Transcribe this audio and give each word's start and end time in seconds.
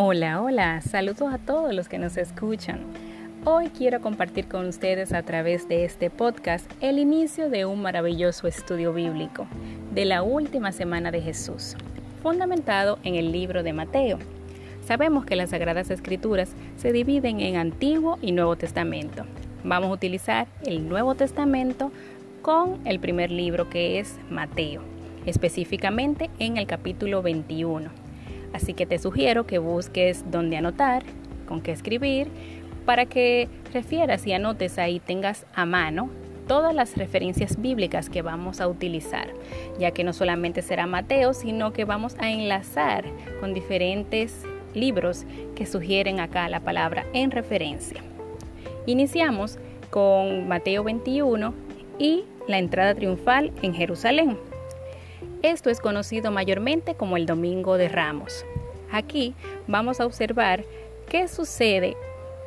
Hola, 0.00 0.40
hola, 0.40 0.80
saludos 0.80 1.34
a 1.34 1.38
todos 1.38 1.74
los 1.74 1.88
que 1.88 1.98
nos 1.98 2.16
escuchan. 2.18 2.78
Hoy 3.44 3.66
quiero 3.70 4.00
compartir 4.00 4.46
con 4.46 4.64
ustedes 4.66 5.12
a 5.12 5.24
través 5.24 5.68
de 5.68 5.84
este 5.84 6.08
podcast 6.08 6.70
el 6.80 7.00
inicio 7.00 7.50
de 7.50 7.64
un 7.64 7.82
maravilloso 7.82 8.46
estudio 8.46 8.92
bíblico 8.92 9.48
de 9.92 10.04
la 10.04 10.22
última 10.22 10.70
semana 10.70 11.10
de 11.10 11.20
Jesús, 11.20 11.74
fundamentado 12.22 13.00
en 13.02 13.16
el 13.16 13.32
libro 13.32 13.64
de 13.64 13.72
Mateo. 13.72 14.20
Sabemos 14.86 15.24
que 15.24 15.34
las 15.34 15.50
Sagradas 15.50 15.90
Escrituras 15.90 16.52
se 16.76 16.92
dividen 16.92 17.40
en 17.40 17.56
Antiguo 17.56 18.18
y 18.22 18.30
Nuevo 18.30 18.54
Testamento. 18.54 19.24
Vamos 19.64 19.90
a 19.90 19.94
utilizar 19.94 20.46
el 20.64 20.88
Nuevo 20.88 21.16
Testamento 21.16 21.90
con 22.40 22.78
el 22.86 23.00
primer 23.00 23.32
libro 23.32 23.68
que 23.68 23.98
es 23.98 24.16
Mateo, 24.30 24.80
específicamente 25.26 26.30
en 26.38 26.56
el 26.56 26.68
capítulo 26.68 27.20
21 27.20 28.07
Así 28.52 28.74
que 28.74 28.86
te 28.86 28.98
sugiero 28.98 29.46
que 29.46 29.58
busques 29.58 30.24
dónde 30.30 30.56
anotar, 30.56 31.02
con 31.46 31.60
qué 31.60 31.72
escribir, 31.72 32.28
para 32.84 33.06
que 33.06 33.48
refieras 33.72 34.26
y 34.26 34.32
anotes 34.32 34.78
ahí, 34.78 35.00
tengas 35.00 35.46
a 35.54 35.66
mano 35.66 36.10
todas 36.46 36.74
las 36.74 36.96
referencias 36.96 37.60
bíblicas 37.60 38.08
que 38.08 38.22
vamos 38.22 38.60
a 38.60 38.68
utilizar, 38.68 39.28
ya 39.78 39.90
que 39.90 40.02
no 40.02 40.12
solamente 40.12 40.62
será 40.62 40.86
Mateo, 40.86 41.34
sino 41.34 41.72
que 41.72 41.84
vamos 41.84 42.16
a 42.18 42.30
enlazar 42.30 43.04
con 43.40 43.52
diferentes 43.52 44.44
libros 44.74 45.24
que 45.54 45.66
sugieren 45.66 46.20
acá 46.20 46.48
la 46.48 46.60
palabra 46.60 47.04
en 47.12 47.30
referencia. 47.30 48.02
Iniciamos 48.86 49.58
con 49.90 50.48
Mateo 50.48 50.84
21 50.84 51.54
y 51.98 52.24
la 52.46 52.58
entrada 52.58 52.94
triunfal 52.94 53.52
en 53.60 53.74
Jerusalén. 53.74 54.38
Esto 55.42 55.70
es 55.70 55.80
conocido 55.80 56.30
mayormente 56.30 56.94
como 56.94 57.16
el 57.16 57.26
Domingo 57.26 57.76
de 57.76 57.88
Ramos. 57.88 58.44
Aquí 58.90 59.34
vamos 59.66 60.00
a 60.00 60.06
observar 60.06 60.64
qué 61.08 61.28
sucede 61.28 61.96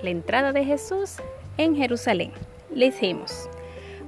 la 0.02 0.10
entrada 0.10 0.52
de 0.52 0.66
Jesús 0.66 1.18
en 1.58 1.76
Jerusalén. 1.76 2.32
Le 2.74 2.88
dijimos, 2.92 3.50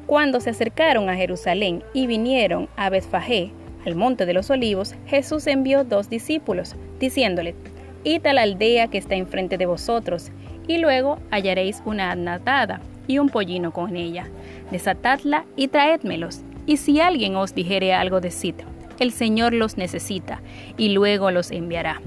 cuando 0.06 0.40
se 0.40 0.50
acercaron 0.50 1.10
a 1.10 1.16
Jerusalén 1.16 1.84
y 1.94 2.08
vinieron 2.08 2.68
a 2.76 2.90
Betfagé, 2.90 3.52
al 3.86 3.96
monte 3.96 4.26
de 4.26 4.34
los 4.34 4.50
olivos, 4.50 4.96
Jesús 5.06 5.48
envió 5.48 5.84
dos 5.84 6.10
discípulos, 6.10 6.76
diciéndole, 7.00 7.56
Id 8.04 8.26
a 8.26 8.34
la 8.34 8.42
aldea 8.42 8.88
que 8.88 8.98
está 8.98 9.16
enfrente 9.16 9.58
de 9.58 9.66
vosotros, 9.66 10.32
y 10.68 10.78
luego 10.78 11.20
hallaréis 11.32 11.82
una 11.86 12.12
anatada 12.12 12.82
y 13.08 13.20
un 13.20 13.30
pollino 13.30 13.72
con 13.72 13.96
ella. 13.96 14.30
Desatadla 14.72 15.46
y 15.56 15.68
traédmelos. 15.68 16.42
Y 16.66 16.78
si 16.78 17.00
alguien 17.00 17.36
os 17.36 17.54
dijere 17.54 17.94
algo, 17.94 18.22
decid, 18.22 18.56
el 19.00 19.12
Señor 19.12 19.54
los 19.54 19.78
necesita 19.78 20.42
y 20.78 20.90
luego 20.90 21.32
los 21.32 21.52
enviará. 21.52 22.02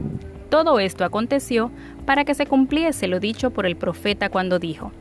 Todo 0.48 0.78
esto 0.78 1.04
aconteció 1.04 1.70
para 2.04 2.24
que 2.24 2.34
se 2.34 2.46
cumpliese 2.46 3.08
lo 3.08 3.20
dicho 3.20 3.50
por 3.50 3.66
el 3.66 3.76
profeta 3.76 4.28
cuando 4.28 4.58
dijo, 4.58 4.92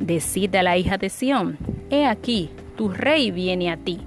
Decida 0.00 0.62
la 0.62 0.76
hija 0.76 0.98
de 0.98 1.08
Sión, 1.08 1.56
he 1.90 2.06
aquí, 2.06 2.50
tu 2.76 2.90
rey 2.90 3.30
viene 3.30 3.70
a 3.70 3.76
ti, 3.76 4.00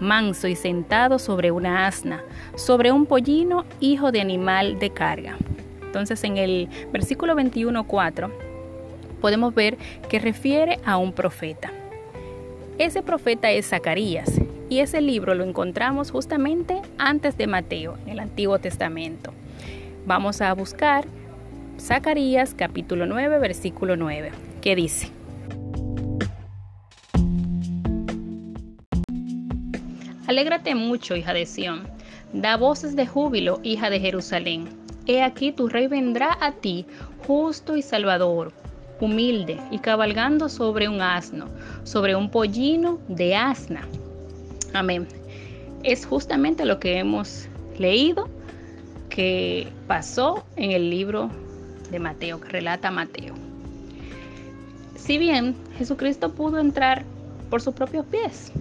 manso 0.00 0.48
y 0.48 0.56
sentado 0.56 1.18
sobre 1.18 1.50
una 1.50 1.86
asna, 1.86 2.22
sobre 2.56 2.92
un 2.92 3.06
pollino, 3.06 3.64
hijo 3.80 4.10
de 4.12 4.20
animal 4.20 4.78
de 4.78 4.90
carga. 4.90 5.36
Entonces 5.82 6.22
en 6.24 6.36
el 6.36 6.68
versículo 6.92 7.34
21.4 7.34 8.30
podemos 9.20 9.54
ver 9.54 9.78
que 10.08 10.18
refiere 10.18 10.78
a 10.84 10.96
un 10.96 11.12
profeta. 11.12 11.72
Ese 12.78 13.02
profeta 13.02 13.50
es 13.50 13.70
Zacarías 13.70 14.30
y 14.68 14.80
ese 14.80 15.00
libro 15.00 15.34
lo 15.34 15.44
encontramos 15.44 16.10
justamente 16.10 16.82
antes 16.98 17.38
de 17.38 17.46
Mateo, 17.46 17.96
en 18.04 18.10
el 18.10 18.18
Antiguo 18.18 18.58
Testamento. 18.58 19.32
Vamos 20.04 20.42
a 20.42 20.52
buscar 20.52 21.06
Zacarías 21.80 22.52
capítulo 22.52 23.06
9, 23.06 23.38
versículo 23.38 23.96
9, 23.96 24.30
que 24.60 24.76
dice, 24.76 25.10
Alégrate 30.26 30.74
mucho, 30.74 31.16
hija 31.16 31.32
de 31.32 31.46
Sión, 31.46 31.88
da 32.34 32.58
voces 32.58 32.94
de 32.94 33.06
júbilo, 33.06 33.58
hija 33.62 33.88
de 33.88 34.00
Jerusalén. 34.00 34.68
He 35.06 35.22
aquí 35.22 35.50
tu 35.50 35.70
rey 35.70 35.86
vendrá 35.86 36.36
a 36.42 36.52
ti, 36.52 36.84
justo 37.26 37.74
y 37.74 37.80
salvador, 37.80 38.52
humilde 39.00 39.58
y 39.70 39.78
cabalgando 39.78 40.48
sobre 40.48 40.88
un 40.88 41.00
asno, 41.00 41.46
sobre 41.84 42.16
un 42.16 42.30
pollino 42.30 42.98
de 43.08 43.34
asna 43.36 43.86
Amén. 44.76 45.06
Es 45.84 46.04
justamente 46.04 46.66
lo 46.66 46.78
que 46.78 46.98
hemos 46.98 47.48
leído 47.78 48.28
que 49.08 49.68
pasó 49.86 50.44
en 50.56 50.72
el 50.72 50.90
libro 50.90 51.30
de 51.90 51.98
Mateo, 51.98 52.40
que 52.40 52.48
relata 52.50 52.90
Mateo. 52.90 53.34
Si 54.96 55.16
bien 55.16 55.54
Jesucristo 55.78 56.32
pudo 56.32 56.58
entrar 56.58 57.04
por 57.48 57.62
sus 57.62 57.72
propios 57.72 58.04
pies, 58.04 58.52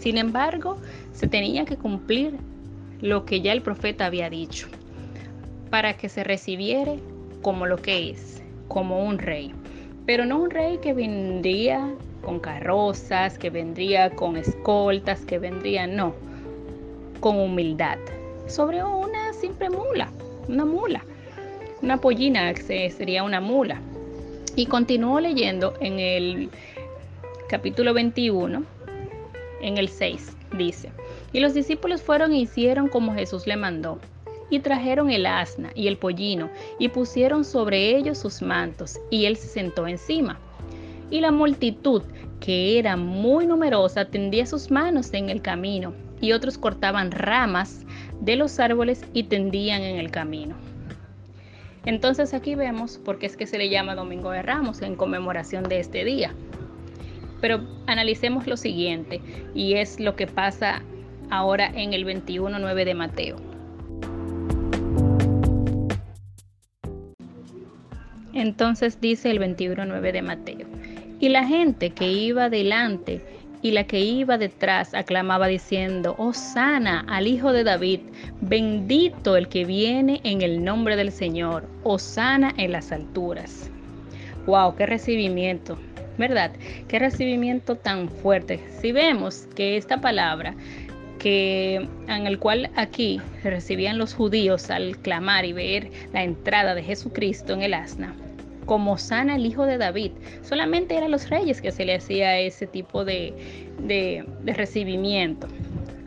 sin 0.00 0.18
embargo, 0.18 0.78
se 1.12 1.28
tenía 1.28 1.64
que 1.64 1.76
cumplir 1.76 2.34
lo 3.00 3.24
que 3.24 3.40
ya 3.40 3.52
el 3.52 3.62
profeta 3.62 4.06
había 4.06 4.30
dicho, 4.30 4.66
para 5.70 5.96
que 5.96 6.08
se 6.08 6.24
recibiera 6.24 6.94
como 7.42 7.66
lo 7.66 7.76
que 7.76 8.10
es, 8.10 8.39
como 8.70 9.04
un 9.04 9.18
rey. 9.18 9.52
Pero 10.06 10.24
no 10.24 10.38
un 10.38 10.50
rey 10.50 10.78
que 10.78 10.94
vendría 10.94 11.92
con 12.22 12.40
carrozas, 12.40 13.36
que 13.36 13.50
vendría 13.50 14.10
con 14.10 14.36
escoltas, 14.36 15.26
que 15.26 15.38
vendría, 15.38 15.86
no, 15.86 16.14
con 17.20 17.38
humildad, 17.38 17.98
sobre 18.46 18.82
una 18.82 19.32
simple 19.34 19.68
mula, 19.68 20.10
una 20.48 20.64
mula, 20.64 21.04
una 21.82 21.98
pollina 21.98 22.54
sería 22.56 23.22
una 23.24 23.40
mula. 23.40 23.80
Y 24.56 24.66
continuó 24.66 25.20
leyendo 25.20 25.74
en 25.80 25.98
el 25.98 26.50
capítulo 27.48 27.92
21, 27.92 28.64
en 29.62 29.78
el 29.78 29.88
6, 29.88 30.36
dice, 30.56 30.90
y 31.32 31.40
los 31.40 31.54
discípulos 31.54 32.02
fueron 32.02 32.32
e 32.32 32.38
hicieron 32.38 32.88
como 32.88 33.14
Jesús 33.14 33.46
le 33.46 33.56
mandó. 33.56 33.98
Y 34.50 34.60
trajeron 34.60 35.10
el 35.10 35.26
asna 35.26 35.70
y 35.74 35.86
el 35.86 35.96
pollino 35.96 36.50
y 36.78 36.88
pusieron 36.88 37.44
sobre 37.44 37.96
ellos 37.96 38.18
sus 38.18 38.42
mantos, 38.42 38.98
y 39.10 39.26
él 39.26 39.36
se 39.36 39.48
sentó 39.48 39.86
encima 39.86 40.38
y 41.10 41.20
la 41.20 41.32
multitud, 41.32 42.02
que 42.40 42.78
era 42.78 42.96
muy 42.96 43.46
numerosa, 43.46 44.06
tendía 44.06 44.46
sus 44.46 44.70
manos 44.70 45.12
en 45.12 45.28
el 45.28 45.42
camino, 45.42 45.92
y 46.20 46.32
otros 46.32 46.56
cortaban 46.56 47.10
ramas 47.10 47.84
de 48.20 48.36
los 48.36 48.60
árboles 48.60 49.04
y 49.12 49.24
tendían 49.24 49.82
en 49.82 49.96
el 49.96 50.10
camino. 50.10 50.54
Entonces 51.84 52.34
aquí 52.34 52.54
vemos 52.54 52.98
por 52.98 53.18
qué 53.18 53.26
es 53.26 53.36
que 53.36 53.46
se 53.46 53.58
le 53.58 53.70
llama 53.70 53.94
Domingo 53.94 54.30
de 54.30 54.42
Ramos 54.42 54.82
en 54.82 54.96
conmemoración 54.96 55.64
de 55.64 55.80
este 55.80 56.04
día. 56.04 56.34
Pero 57.40 57.60
analicemos 57.86 58.46
lo 58.46 58.56
siguiente, 58.56 59.20
y 59.54 59.74
es 59.74 59.98
lo 59.98 60.14
que 60.14 60.26
pasa 60.26 60.82
ahora 61.30 61.66
en 61.66 61.94
el 61.94 62.04
21.9 62.04 62.84
de 62.84 62.94
Mateo. 62.94 63.49
Entonces 68.40 68.98
dice 69.02 69.30
el 69.30 69.38
21.9 69.38 70.12
de 70.12 70.22
Mateo. 70.22 70.66
Y 71.20 71.28
la 71.28 71.46
gente 71.46 71.90
que 71.90 72.10
iba 72.10 72.48
delante 72.48 73.20
y 73.60 73.72
la 73.72 73.84
que 73.84 74.00
iba 74.00 74.38
detrás 74.38 74.94
aclamaba 74.94 75.46
diciendo, 75.46 76.14
oh 76.16 76.32
sana 76.32 77.04
al 77.06 77.26
Hijo 77.26 77.52
de 77.52 77.64
David, 77.64 78.00
bendito 78.40 79.36
el 79.36 79.48
que 79.48 79.66
viene 79.66 80.22
en 80.24 80.40
el 80.40 80.64
nombre 80.64 80.96
del 80.96 81.12
Señor, 81.12 81.68
oh 81.82 81.98
sana 81.98 82.54
en 82.56 82.72
las 82.72 82.92
alturas. 82.92 83.70
¡Wow! 84.46 84.74
¡Qué 84.74 84.86
recibimiento! 84.86 85.76
¿Verdad? 86.16 86.52
¡Qué 86.88 86.98
recibimiento 86.98 87.76
tan 87.76 88.08
fuerte! 88.08 88.60
Si 88.80 88.90
vemos 88.90 89.46
que 89.54 89.76
esta 89.76 90.00
palabra 90.00 90.54
que 91.18 91.86
en 92.08 92.26
el 92.26 92.38
cual 92.38 92.70
aquí 92.76 93.20
recibían 93.44 93.98
los 93.98 94.14
judíos 94.14 94.70
al 94.70 94.96
clamar 94.96 95.44
y 95.44 95.52
ver 95.52 95.90
la 96.14 96.24
entrada 96.24 96.74
de 96.74 96.82
Jesucristo 96.82 97.52
en 97.52 97.60
el 97.60 97.74
asna, 97.74 98.14
como 98.66 98.98
sana 98.98 99.36
el 99.36 99.46
hijo 99.46 99.66
de 99.66 99.78
David. 99.78 100.12
Solamente 100.42 100.96
eran 100.96 101.10
los 101.10 101.28
reyes 101.28 101.60
que 101.60 101.72
se 101.72 101.84
le 101.84 101.96
hacía 101.96 102.38
ese 102.38 102.66
tipo 102.66 103.04
de, 103.04 103.34
de, 103.78 104.24
recibimiento. 104.52 105.48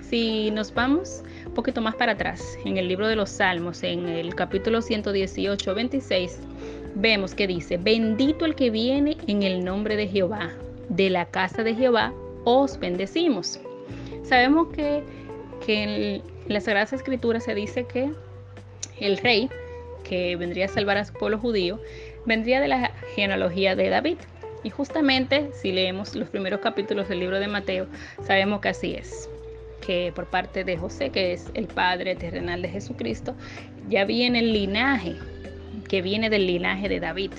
Si 0.02 0.52
nos 0.52 0.74
vamos 0.74 1.24
un 1.46 1.54
poquito 1.54 1.82
más 1.82 1.96
para 1.96 2.14
atrás, 2.14 2.58
en 2.66 2.78
el 2.78 2.88
libro 2.88 3.08
de 3.08 3.16
los 3.16 3.30
Salmos, 3.30 3.84
en 3.84 4.08
el 4.08 4.36
capítulo 4.36 4.82
118, 4.82 5.76
26, 5.76 6.40
vemos 6.96 7.34
que 7.34 7.48
dice, 7.48 7.78
bendito 7.78 8.46
el 8.46 8.56
que 8.56 8.70
viene 8.70 9.18
en 9.28 9.44
el 9.44 9.64
nombre 9.64 9.96
de 9.96 10.08
Jehová, 10.08 10.52
de 10.90 11.10
la 11.10 11.26
casa 11.26 11.64
de 11.64 11.76
Jehová 11.76 12.14
os 12.44 12.78
bendecimos. 12.78 13.60
Sabemos 14.24 14.68
que, 14.70 15.04
que 15.66 15.84
en 15.84 16.22
las 16.48 16.66
Sagradas 16.66 16.94
Escrituras 16.94 17.44
se 17.44 17.56
dice 17.56 17.86
que 17.86 18.12
el 19.00 19.18
rey 19.18 19.50
que 20.04 20.36
vendría 20.36 20.66
a 20.66 20.68
salvar 20.68 20.98
a 20.98 21.06
su 21.06 21.14
pueblo 21.14 21.40
judío 21.40 21.80
vendría 22.26 22.62
de 22.62 22.68
la 22.68 22.92
genealogía 23.16 23.76
de 23.76 23.90
David. 23.90 24.18
Y 24.64 24.70
justamente 24.70 25.50
si 25.54 25.72
leemos 25.72 26.16
los 26.16 26.30
primeros 26.30 26.62
capítulos 26.62 27.10
del 27.10 27.20
libro 27.20 27.40
de 27.40 27.48
Mateo, 27.48 27.88
sabemos 28.26 28.62
que 28.62 28.70
así 28.70 28.94
es, 28.94 29.30
que 29.86 30.14
por 30.16 30.28
parte 30.28 30.64
de 30.64 30.78
José, 30.78 31.10
que 31.10 31.34
es 31.34 31.52
el 31.54 31.68
padre 31.68 32.16
terrenal 32.16 32.62
de 32.62 32.70
Jesucristo, 32.70 33.36
ya 33.90 34.06
viene 34.06 34.40
el 34.40 34.54
linaje 34.54 35.16
que 35.90 36.02
viene 36.02 36.30
del 36.30 36.48
linaje 36.48 36.88
de 36.88 37.00
David. 37.00 37.32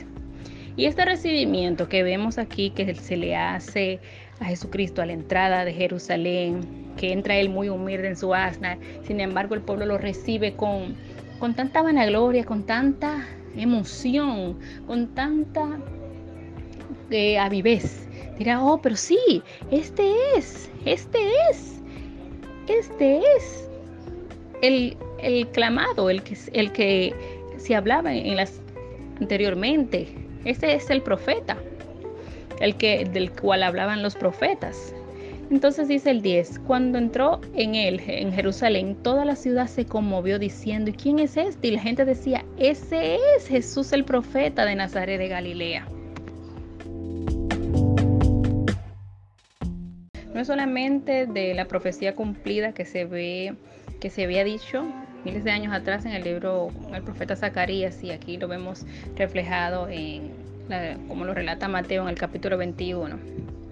Y 0.76 0.86
este 0.86 1.04
recibimiento 1.04 1.88
que 1.88 2.02
vemos 2.02 2.36
aquí 2.36 2.70
que 2.70 2.94
se 2.94 3.16
le 3.16 3.36
hace 3.36 4.00
a 4.40 4.46
Jesucristo 4.46 5.00
a 5.00 5.06
la 5.06 5.12
entrada 5.12 5.64
de 5.64 5.72
Jerusalén, 5.72 6.92
que 6.96 7.12
entra 7.12 7.36
él 7.36 7.48
muy 7.48 7.68
humilde 7.68 8.08
en 8.08 8.16
su 8.16 8.34
asna, 8.34 8.76
sin 9.06 9.20
embargo 9.20 9.54
el 9.54 9.60
pueblo 9.60 9.86
lo 9.86 9.98
recibe 9.98 10.54
con, 10.54 10.96
con 11.38 11.54
tanta 11.54 11.80
vanagloria, 11.80 12.44
con 12.44 12.66
tanta 12.66 13.24
emoción, 13.56 14.58
con 14.86 15.08
tanta 15.14 15.78
eh, 17.10 17.38
avidez. 17.38 18.06
Dirá, 18.38 18.62
oh, 18.62 18.80
pero 18.80 18.96
sí, 18.96 19.42
este 19.70 20.12
es, 20.36 20.70
este 20.84 21.18
es, 21.50 21.80
este 22.68 23.18
es 23.18 23.68
el, 24.62 24.96
el 25.18 25.46
clamado, 25.48 26.10
el 26.10 26.22
que, 26.22 26.36
el 26.52 26.72
que 26.72 27.14
se 27.58 27.74
hablaba 27.74 28.12
en 28.12 28.36
las 28.36 28.60
anteriormente. 29.20 30.08
Este 30.44 30.74
es 30.74 30.90
el 30.90 31.02
profeta, 31.02 31.56
el 32.60 32.76
que, 32.76 33.04
del 33.04 33.30
cual 33.30 33.62
hablaban 33.62 34.02
los 34.02 34.14
profetas. 34.14 34.94
Entonces 35.50 35.88
dice 35.88 36.10
el 36.10 36.22
10, 36.22 36.60
cuando 36.60 36.98
entró 36.98 37.40
en 37.54 37.74
él, 37.74 38.00
en 38.06 38.32
Jerusalén, 38.32 38.96
toda 39.02 39.24
la 39.24 39.36
ciudad 39.36 39.66
se 39.66 39.84
conmovió 39.84 40.38
diciendo, 40.38 40.90
¿y 40.90 40.94
quién 40.94 41.18
es 41.18 41.36
este? 41.36 41.68
Y 41.68 41.70
la 41.72 41.80
gente 41.80 42.04
decía, 42.04 42.44
ese 42.58 43.16
es 43.36 43.46
Jesús 43.46 43.92
el 43.92 44.04
profeta 44.04 44.64
de 44.64 44.74
Nazaret 44.74 45.18
de 45.18 45.28
Galilea. 45.28 45.86
No 50.32 50.40
es 50.40 50.46
solamente 50.46 51.26
de 51.26 51.54
la 51.54 51.66
profecía 51.66 52.14
cumplida 52.14 52.72
que 52.72 52.84
se 52.84 53.04
ve, 53.04 53.54
que 54.00 54.10
se 54.10 54.24
había 54.24 54.42
dicho 54.42 54.84
miles 55.24 55.44
de 55.44 55.50
años 55.50 55.72
atrás 55.72 56.04
en 56.04 56.12
el 56.12 56.24
libro 56.24 56.70
del 56.90 57.02
profeta 57.02 57.36
Zacarías, 57.36 58.02
y 58.02 58.10
aquí 58.10 58.36
lo 58.36 58.48
vemos 58.48 58.84
reflejado 59.16 59.88
en 59.88 60.32
como 61.08 61.24
lo 61.24 61.34
relata 61.34 61.68
Mateo 61.68 62.02
en 62.02 62.08
el 62.08 62.14
capítulo 62.14 62.56
21, 62.56 63.18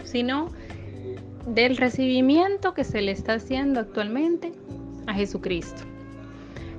sino 0.04 0.50
del 1.46 1.76
recibimiento 1.76 2.74
que 2.74 2.84
se 2.84 3.02
le 3.02 3.12
está 3.12 3.34
haciendo 3.34 3.80
actualmente 3.80 4.52
a 5.06 5.14
Jesucristo. 5.14 5.82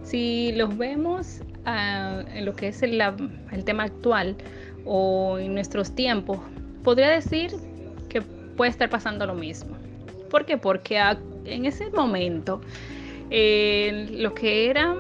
Si 0.04 0.51
los 0.54 0.77
vemos 0.77 1.42
ah, 1.65 2.24
en 2.33 2.45
lo 2.45 2.56
que 2.56 2.69
es 2.69 2.81
el, 2.83 3.00
el 3.00 3.63
tema 3.65 3.83
actual 3.83 4.36
o 4.86 5.38
en 5.39 5.54
nuestros 5.54 5.94
tiempos, 5.94 6.39
podría 6.83 7.10
decir 7.10 7.51
que 8.10 8.21
puede 8.21 8.71
estar 8.71 8.89
pasando 8.89 9.25
lo 9.25 9.33
mismo. 9.33 9.75
¿Por 10.30 10.45
qué? 10.45 10.57
Porque 10.57 11.00
en 11.45 11.66
ese 11.66 11.89
momento 11.92 12.62
lo 13.30 14.33
que 14.33 14.69
era 14.69 14.95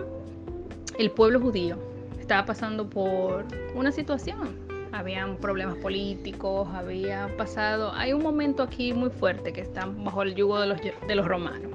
el 0.97 1.11
pueblo 1.11 1.39
judío 1.39 1.77
estaba 2.19 2.45
pasando 2.45 2.89
por 2.89 3.45
una 3.75 3.91
situación 3.91 4.62
habían 4.93 5.37
problemas 5.37 5.75
políticos, 5.77 6.69
había 6.71 7.27
pasado, 7.35 7.91
hay 7.93 8.13
un 8.13 8.21
momento 8.21 8.61
aquí 8.61 8.93
muy 8.93 9.09
fuerte 9.09 9.51
que 9.51 9.61
están 9.61 10.03
bajo 10.03 10.21
el 10.21 10.35
yugo 10.35 10.59
de 10.59 10.67
los, 10.67 10.79
de 10.81 11.15
los 11.15 11.27
romanos. 11.27 11.71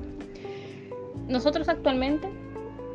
Nosotros 1.27 1.69
actualmente, 1.69 2.29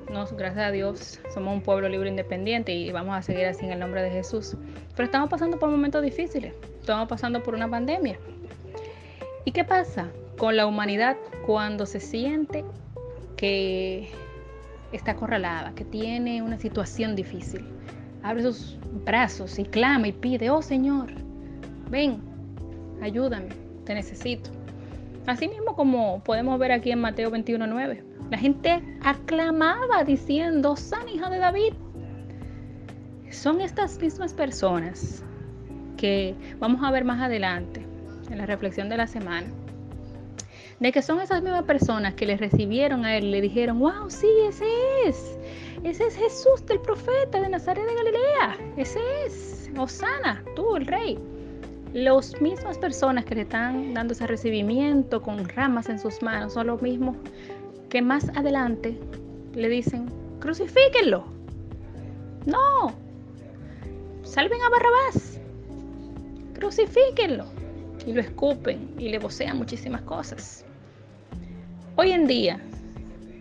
nos, 0.10 0.32
gracias 0.36 0.66
a 0.66 0.72
Dios, 0.72 1.20
somos 1.34 1.54
un 1.54 1.62
pueblo 1.62 1.90
libre 1.90 2.08
e 2.08 2.12
independiente 2.12 2.74
y 2.74 2.92
vamos 2.92 3.16
a 3.16 3.22
seguir 3.22 3.46
así 3.46 3.66
en 3.66 3.74
el 3.74 3.80
nombre 3.80 4.02
de 4.02 4.12
Jesús. 4.12 4.56
Pero 4.96 5.06
estamos 5.06 5.30
pasando 5.30 5.60
por 5.60 5.70
momentos 5.70 6.02
difíciles, 6.02 6.54
estamos 6.80 7.10
pasando 7.10 7.44
por 7.44 7.54
una 7.54 7.70
pandemia. 7.70 8.18
¿Y 9.44 9.52
qué 9.52 9.66
pasa 9.66 10.08
con 10.38 10.56
la 10.56 10.66
humanidad 10.66 11.18
cuando 11.46 11.86
se 11.86 12.00
siente 12.00 12.64
que 13.36 14.10
está 14.94 15.12
acorralada, 15.12 15.74
que 15.76 15.84
tiene 15.84 16.42
una 16.42 16.58
situación 16.58 17.14
difícil? 17.14 17.66
Abre 18.24 18.44
sus 18.44 18.78
brazos 19.06 19.60
y 19.60 19.66
clama 19.66 20.08
y 20.08 20.14
pide, 20.14 20.50
oh 20.50 20.62
Señor, 20.62 21.12
ven, 21.90 22.22
ayúdame, 23.02 23.50
te 23.86 23.94
necesito. 23.94 24.50
Así 25.28 25.48
mismo 25.48 25.76
como 25.76 26.24
podemos 26.24 26.58
ver 26.60 26.72
aquí 26.72 26.92
en 26.92 27.02
Mateo 27.02 27.32
21.9, 27.32 28.02
la 28.32 28.38
gente 28.38 28.82
aclamaba 29.04 30.04
diciendo, 30.04 30.76
San 30.76 31.08
hija 31.08 31.30
de 31.30 31.38
David. 31.38 31.74
Son 33.30 33.62
estas 33.62 34.00
mismas 34.00 34.34
personas 34.34 35.24
que 35.98 36.36
vamos 36.60 36.84
a 36.84 36.92
ver 36.92 37.06
más 37.06 37.22
adelante 37.22 37.86
en 38.30 38.38
la 38.38 38.46
reflexión 38.46 38.90
de 38.90 38.98
la 38.98 39.08
semana, 39.08 39.48
de 40.80 40.92
que 40.92 41.02
son 41.02 41.20
esas 41.20 41.42
mismas 41.42 41.64
personas 41.64 42.14
que 42.14 42.26
le 42.26 42.38
recibieron 42.38 43.06
a 43.06 43.18
él, 43.18 43.32
le 43.32 43.42
dijeron, 43.42 43.80
wow, 43.80 44.10
sí, 44.10 44.28
ese 44.48 44.66
es, 45.06 45.38
ese 45.84 46.08
es 46.08 46.16
Jesús 46.16 46.66
del 46.66 46.80
profeta 46.80 47.42
de 47.42 47.50
Nazaret 47.50 47.86
de 47.86 47.96
Galilea. 47.96 48.58
Ese 48.78 49.00
es. 49.26 49.70
Osana, 49.78 50.44
tú, 50.56 50.76
el 50.76 50.86
rey. 50.86 51.18
Las 51.94 52.40
mismas 52.42 52.78
personas 52.78 53.26
que 53.26 53.36
le 53.36 53.42
están 53.42 53.94
dando 53.94 54.14
ese 54.14 54.26
recibimiento 54.28 55.22
con 55.22 55.48
ramas 55.50 55.90
en 55.90 56.00
sus 56.00 56.22
manos 56.22 56.54
son 56.54 56.68
los 56.68 56.82
mismos 56.82 57.18
que 57.90 58.02
más 58.02 58.30
adelante 58.30 58.98
le 59.54 59.70
dicen, 59.70 60.12
crucifíquenlo. 60.40 61.26
No. 62.46 62.94
Salven 64.24 64.62
a 64.62 64.70
Barrabás. 64.70 65.40
Crucifíquenlo. 66.58 67.46
Y 68.06 68.14
lo 68.14 68.22
escupen 68.22 68.96
y 68.98 69.10
le 69.10 69.20
vocean 69.20 69.58
muchísimas 69.58 70.02
cosas. 70.02 70.66
Hoy 71.96 72.12
en 72.12 72.26
día, 72.26 72.60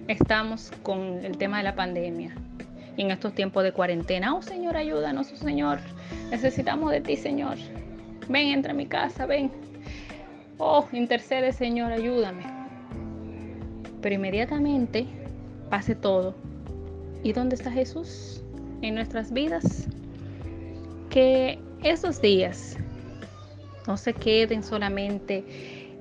estamos 0.08 0.72
con 0.82 1.25
el 1.25 1.37
tema 1.37 1.58
de 1.58 1.64
la 1.64 1.75
pandemia 1.75 2.34
y 2.96 3.02
en 3.02 3.10
estos 3.10 3.34
tiempos 3.34 3.62
de 3.64 3.72
cuarentena. 3.72 4.34
Oh 4.34 4.43
Señor, 4.43 4.76
ayúdanos, 4.76 5.32
oh 5.32 5.37
Señor. 5.37 5.78
Necesitamos 6.31 6.90
de 6.90 7.00
ti, 7.00 7.16
Señor. 7.16 7.56
Ven, 8.28 8.49
entra 8.49 8.72
a 8.72 8.75
mi 8.75 8.87
casa, 8.87 9.26
ven. 9.26 9.50
Oh, 10.58 10.87
intercede, 10.93 11.52
Señor, 11.52 11.93
ayúdame. 11.93 12.44
Pero 14.00 14.14
inmediatamente 14.14 15.06
pase 15.70 15.94
todo. 15.94 16.34
¿Y 17.22 17.32
dónde 17.32 17.56
está 17.56 17.70
Jesús 17.70 18.43
en 18.82 18.94
nuestras 18.94 19.32
vidas? 19.32 19.88
Que 21.10 21.58
esos 21.82 22.20
días 22.20 22.76
no 23.87 23.96
se 23.96 24.12
queden 24.12 24.62
solamente 24.62 25.44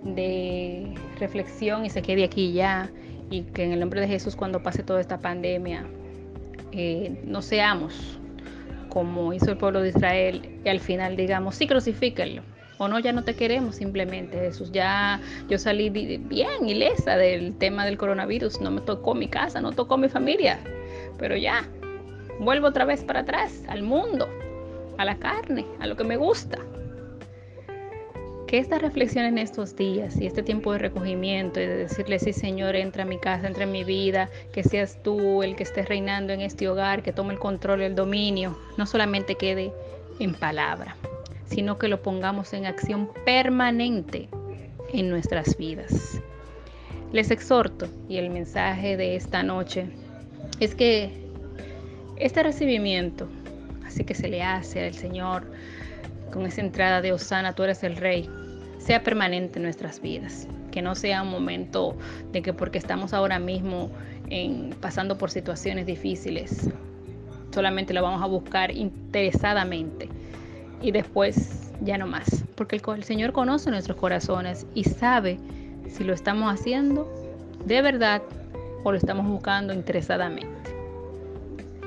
de 0.04 0.94
reflexión 1.20 1.86
y 1.86 1.90
se 1.90 2.02
quede 2.02 2.24
aquí 2.24 2.54
ya, 2.54 2.90
y 3.32 3.44
que 3.44 3.64
en 3.64 3.72
el 3.72 3.80
nombre 3.80 4.02
de 4.02 4.08
Jesús 4.08 4.36
cuando 4.36 4.62
pase 4.62 4.84
toda 4.84 5.02
esta 5.02 5.20
pandemia 5.20 5.86
eh, 6.72 7.20
no 7.24 7.42
seamos 7.42 8.20
como 8.90 9.34
hizo 9.34 9.50
el 9.50 9.58
pueblo 9.58 9.82
de 9.82 9.90
Israel 9.90 10.60
y 10.64 10.70
al 10.70 10.82
final 10.82 11.16
digamos, 11.16 11.56
sí, 11.56 11.66
crucifíquenlo. 11.66 12.44
O 12.78 12.88
no, 12.88 13.00
ya 13.00 13.14
no 13.14 13.24
te 13.24 13.36
queremos 13.36 13.76
simplemente, 13.76 14.38
Jesús. 14.40 14.72
Ya 14.72 15.22
yo 15.48 15.60
salí 15.60 15.90
bien 15.90 16.68
ilesa 16.68 17.16
del 17.16 17.56
tema 17.58 17.86
del 17.86 17.98
coronavirus. 17.98 18.60
No 18.60 18.72
me 18.72 18.82
tocó 18.82 19.14
mi 19.14 19.28
casa, 19.28 19.62
no 19.62 19.72
tocó 19.72 19.98
mi 19.98 20.10
familia. 20.10 20.60
Pero 21.20 21.38
ya, 21.38 21.70
vuelvo 22.40 22.68
otra 22.68 22.86
vez 22.86 23.04
para 23.04 23.20
atrás, 23.20 23.64
al 23.68 23.84
mundo, 23.84 24.28
a 24.98 25.06
la 25.06 25.16
carne, 25.20 25.66
a 25.80 25.86
lo 25.86 25.96
que 25.96 26.04
me 26.04 26.18
gusta 26.18 26.58
que 28.52 28.58
esta 28.58 28.80
reflexión 28.80 29.24
en 29.24 29.38
estos 29.38 29.78
días 29.78 30.20
y 30.20 30.28
este 30.28 30.44
tiempo 30.44 30.74
de 30.74 30.80
recogimiento 30.80 31.62
y 31.62 31.68
de 31.68 31.78
decirle, 31.78 32.20
sí 32.20 32.34
Señor, 32.34 32.76
entra 32.76 33.04
a 33.04 33.06
mi 33.06 33.18
casa, 33.18 33.48
entra 33.48 33.64
en 33.64 33.72
mi 33.72 33.86
vida, 33.86 34.30
que 34.52 34.62
seas 34.62 35.02
tú 35.04 35.42
el 35.42 35.56
que 35.56 35.64
estés 35.64 35.88
reinando 35.88 36.34
en 36.34 36.42
este 36.42 36.68
hogar, 36.68 37.02
que 37.02 37.14
tome 37.14 37.32
el 37.32 37.40
control 37.40 37.82
el 37.82 37.96
dominio, 37.96 38.60
no 38.78 38.86
solamente 38.86 39.36
quede 39.36 39.72
en 40.20 40.34
palabra, 40.34 40.98
sino 41.46 41.78
que 41.78 41.88
lo 41.88 42.02
pongamos 42.02 42.52
en 42.52 42.66
acción 42.66 43.10
permanente 43.24 44.28
en 44.92 45.10
nuestras 45.10 45.56
vidas. 45.56 46.20
Les 47.14 47.32
exhorto 47.32 47.88
y 48.10 48.18
el 48.18 48.32
mensaje 48.32 48.98
de 48.98 49.16
esta 49.16 49.44
noche 49.44 49.88
es 50.60 50.76
que 50.76 51.10
este 52.18 52.44
recibimiento, 52.44 53.30
así 53.86 54.04
que 54.04 54.14
se 54.14 54.28
le 54.28 54.44
hace 54.44 54.88
al 54.88 54.94
Señor 54.94 55.46
con 56.34 56.46
esa 56.46 56.60
entrada 56.60 57.02
de 57.02 57.14
Osana, 57.14 57.54
tú 57.54 57.64
eres 57.64 57.84
el 57.84 57.96
rey, 57.96 58.30
sea 58.84 59.04
permanente 59.04 59.60
en 59.60 59.64
nuestras 59.64 60.02
vidas, 60.02 60.48
que 60.72 60.82
no 60.82 60.96
sea 60.96 61.22
un 61.22 61.30
momento 61.30 61.96
de 62.32 62.42
que 62.42 62.54
porque 62.54 62.78
estamos 62.78 63.14
ahora 63.14 63.40
mismo 63.40 63.92
en, 64.30 64.72
pasando 64.82 65.18
por 65.18 65.30
situaciones 65.30 65.86
difíciles, 65.86 66.70
solamente 67.54 67.94
lo 67.94 68.02
vamos 68.02 68.22
a 68.22 68.26
buscar 68.26 68.72
interesadamente 68.72 70.10
y 70.82 70.92
después 70.92 71.72
ya 71.82 71.98
no 71.98 72.08
más, 72.08 72.44
porque 72.56 72.82
el, 72.96 73.04
Señor 73.04 73.34
conoce 73.34 73.70
nuestros 73.70 73.98
corazones 73.98 74.66
y 74.74 74.84
sabe 74.84 75.38
si 75.88 76.04
lo 76.04 76.14
estamos 76.14 76.52
haciendo 76.52 77.12
de 77.66 77.82
verdad 77.82 78.22
o 78.84 78.92
lo 78.92 78.98
estamos 78.98 79.28
buscando 79.28 79.74
interesadamente. 79.74 80.72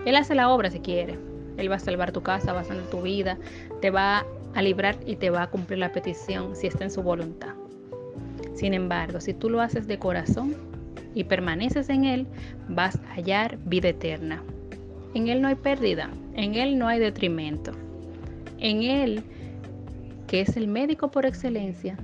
Él 0.05 0.17
hace 0.17 0.35
la 0.35 0.51
obra 0.51 0.71
si 0.71 0.81
quiere. 0.81 1.19
Él 1.57 1.71
va 1.71 1.77
a 1.77 1.81
salvar 1.81 2.13
tu 2.13 2.23
casa, 2.23 2.53
va 2.53 2.61
a 2.61 2.65
sanar 2.65 2.85
tu 2.85 3.03
vida, 3.03 3.39
te 3.81 3.91
va 3.91 4.27
a 4.55 4.63
librar 4.63 4.97
y 5.07 5.17
te 5.17 5.31
va 5.31 5.43
a 5.43 5.51
cumplir 5.51 5.79
la 5.79 5.93
petición 5.93 6.57
si 6.57 6.67
está 6.67 6.85
en 6.85 6.91
su 6.91 7.03
voluntad. 7.03 7.55
Sin 8.55 8.73
embargo, 8.73 9.21
si 9.21 9.35
tú 9.35 9.51
lo 9.51 9.61
haces 9.61 9.87
de 9.87 9.99
corazón 9.99 10.55
y 11.15 11.25
permaneces 11.25 11.89
en 11.89 12.05
Él, 12.05 12.27
vas 12.69 12.97
a 12.97 13.15
hallar 13.15 13.59
vida 13.65 13.89
eterna. 13.89 14.43
En 15.15 15.29
Él 15.29 15.43
no 15.43 15.49
hay 15.49 15.57
pérdida, 15.57 16.11
en 16.35 16.55
Él 16.55 16.79
no 16.79 16.89
hay 16.89 16.99
detrimento. 16.99 17.73
En 18.59 18.83
Él, 18.83 19.23
que 20.27 20.41
es 20.41 20.57
el 20.57 20.69
médico 20.69 21.11
por 21.11 21.27
excelencia, 21.27 21.97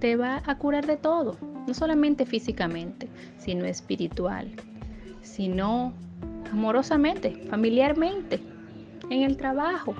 te 0.00 0.16
va 0.16 0.42
a 0.46 0.58
curar 0.58 0.86
de 0.86 0.96
todo, 0.96 1.36
no 1.66 1.74
solamente 1.74 2.24
físicamente, 2.24 3.08
sino 3.38 3.64
espiritual, 3.64 4.48
sino 5.22 5.92
amorosamente, 6.50 7.42
familiarmente, 7.50 8.40
en 9.10 9.22
el 9.22 9.36
trabajo, 9.36 9.94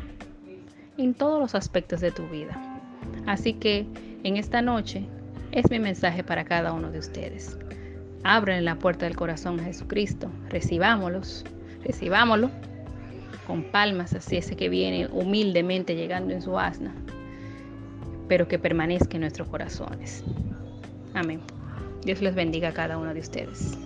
en 0.99 1.15
todos 1.15 1.41
los 1.41 1.55
aspectos 1.55 2.01
de 2.01 2.11
tu 2.11 2.29
vida. 2.29 2.61
Así 3.27 3.55
que 3.55 3.87
en 4.25 4.37
esta 4.37 4.61
noche 4.61 5.07
es 5.53 5.71
mi 5.71 5.79
mensaje 5.79 6.23
para 6.23 6.45
cada 6.45 6.73
uno 6.73 6.91
de 6.91 6.99
ustedes. 6.99 7.57
Abran 8.25 8.65
la 8.65 8.79
puerta 8.79 9.07
del 9.07 9.17
corazón 9.17 9.61
a 9.61 9.65
Jesucristo, 9.65 10.29
recibámoslos, 10.51 11.45
recibámoslo 11.85 12.51
con 13.47 13.63
palmas 13.63 14.13
así 14.13 14.37
ese 14.37 14.57
que 14.57 14.69
viene 14.69 15.09
humildemente 15.11 15.95
llegando 15.95 16.35
en 16.35 16.43
su 16.43 16.59
asna, 16.59 16.93
pero 18.29 18.47
que 18.47 18.59
permanezca 18.59 19.17
en 19.17 19.23
nuestros 19.23 19.49
corazones. 19.49 20.25
Amén. 21.15 21.41
Dios 22.05 22.21
les 22.21 22.35
bendiga 22.35 22.69
a 22.69 22.73
cada 22.75 22.99
uno 22.99 23.15
de 23.15 23.21
ustedes. 23.21 23.79